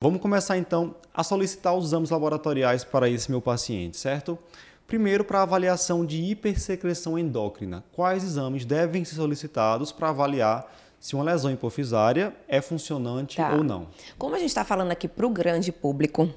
[0.00, 4.38] Vamos começar então a solicitar os exames laboratoriais para esse meu paciente, certo?
[4.86, 7.82] Primeiro, para avaliação de hipersecreção endócrina.
[7.92, 13.54] Quais exames devem ser solicitados para avaliar se uma lesão hipofisária é funcionante tá.
[13.54, 13.88] ou não.
[14.18, 16.28] Como a gente está falando aqui para o grande público,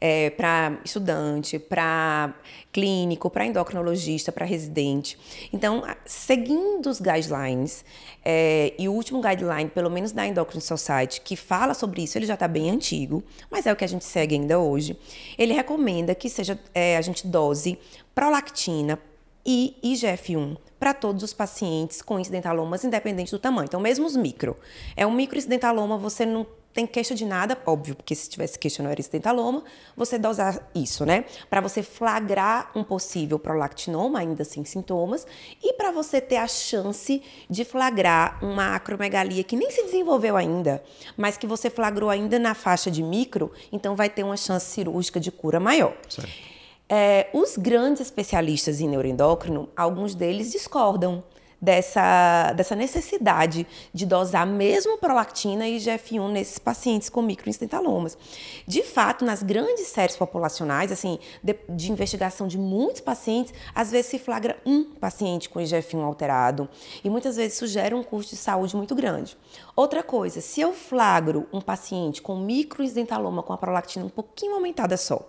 [0.00, 2.34] é, para estudante, para
[2.70, 5.18] clínico, para endocrinologista, para residente,
[5.52, 7.84] então, seguindo os guidelines,
[8.24, 12.26] é, e o último guideline, pelo menos da Endocrine Society, que fala sobre isso, ele
[12.26, 14.98] já está bem antigo, mas é o que a gente segue ainda hoje,
[15.38, 17.78] ele recomenda que seja é, a gente dose
[18.14, 18.98] prolactina
[19.44, 23.66] e IGF-1 para todos os pacientes com incidentalomas, independente do tamanho.
[23.66, 24.56] Então, mesmo os micro.
[24.96, 28.90] É um microincidentaloma, você não tem queixa de nada, óbvio, porque se tivesse queixa não
[28.90, 29.64] era incidentaloma,
[29.96, 31.24] você dosar isso, né?
[31.48, 35.26] Para você flagrar um possível prolactinoma, ainda sem sintomas,
[35.62, 40.82] e para você ter a chance de flagrar uma acromegalia que nem se desenvolveu ainda,
[41.16, 45.18] mas que você flagrou ainda na faixa de micro, então vai ter uma chance cirúrgica
[45.18, 45.96] de cura maior.
[46.08, 46.59] Certo.
[46.92, 51.22] É, os grandes especialistas em neuroendócrino, alguns deles discordam
[51.60, 58.18] dessa, dessa necessidade de dosar mesmo prolactina e IGF-1 nesses pacientes com microincidentalomas.
[58.66, 64.10] De fato, nas grandes séries populacionais, assim, de, de, investigação de muitos pacientes, às vezes
[64.10, 66.68] se flagra um paciente com IGF-1 alterado
[67.04, 69.36] e muitas vezes isso gera um custo de saúde muito grande.
[69.76, 74.96] Outra coisa, se eu flagro um paciente com microincidentaloma com a prolactina um pouquinho aumentada
[74.96, 75.24] só,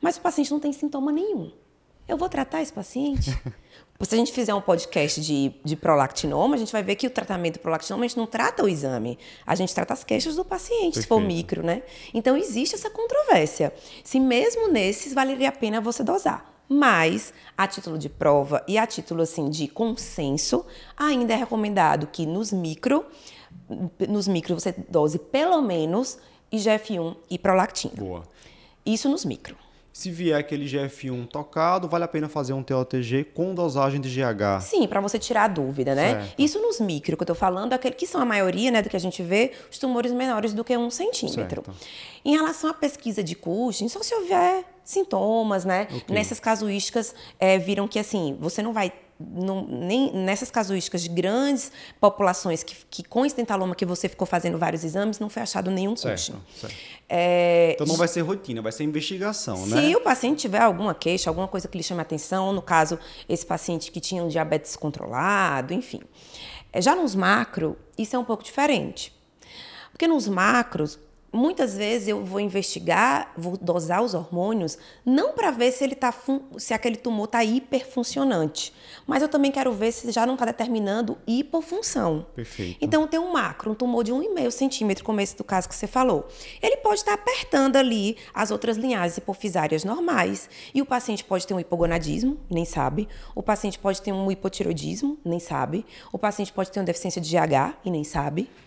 [0.00, 1.52] mas o paciente não tem sintoma nenhum.
[2.08, 3.30] Eu vou tratar esse paciente?
[4.00, 7.10] Se a gente fizer um podcast de, de prolactinoma, a gente vai ver que o
[7.10, 10.44] tratamento do prolactinoma a gente não trata o exame, a gente trata as queixas do
[10.44, 11.02] paciente, Perfeito.
[11.02, 11.82] se for micro, né?
[12.12, 13.72] Então existe essa controvérsia.
[14.04, 16.54] Se mesmo nesses valeria a pena você dosar.
[16.68, 22.26] Mas, a título de prova e a título assim de consenso, ainda é recomendado que
[22.26, 23.06] nos micro,
[24.08, 26.18] nos micro você dose pelo menos
[26.52, 27.94] IGF-1 e prolactina.
[27.96, 28.24] Boa.
[28.84, 29.56] Isso nos micro.
[29.96, 34.60] Se vier aquele GF1 tocado, vale a pena fazer um TOTG com dosagem de GH?
[34.60, 36.10] Sim, para você tirar a dúvida, né?
[36.10, 36.34] Certo.
[36.38, 38.96] Isso nos micro que eu estou falando, aquele que são a maioria, né, do que
[38.96, 41.64] a gente vê, os tumores menores do que um centímetro.
[41.64, 41.74] Certo.
[42.22, 45.88] Em relação à pesquisa de Cushing, só se houver sintomas, né?
[45.90, 46.14] Okay.
[46.14, 51.72] Nessas casuísticas, é, viram que assim, você não vai não, nem nessas casuísticas de grandes
[51.98, 55.96] populações que, que com estentaloma que você ficou fazendo vários exames, não foi achado nenhum
[55.96, 56.74] certo, Certo.
[57.08, 59.88] É, então não vai ser rotina, vai ser investigação, se né?
[59.88, 63.46] Se o paciente tiver alguma queixa, alguma coisa que lhe chame atenção, no caso, esse
[63.46, 66.00] paciente que tinha um diabetes controlado, enfim.
[66.72, 69.14] É, já nos macro, isso é um pouco diferente.
[69.92, 70.98] Porque nos macros,
[71.36, 76.12] muitas vezes eu vou investigar, vou dosar os hormônios, não para ver se ele tá
[76.56, 78.72] se aquele tumor está hiperfuncionante,
[79.06, 82.26] mas eu também quero ver se já não está determinando hipofunção.
[82.34, 82.78] Perfeito.
[82.80, 85.86] Então tem um macro, um tumor de 1,5 centímetro, como esse do caso que você
[85.86, 86.26] falou.
[86.62, 91.46] Ele pode estar tá apertando ali as outras linhagens hipofisárias normais e o paciente pode
[91.46, 93.08] ter um hipogonadismo, nem sabe.
[93.34, 95.84] O paciente pode ter um hipotiroidismo, nem sabe.
[96.12, 98.48] O paciente pode ter uma deficiência de GH e nem sabe.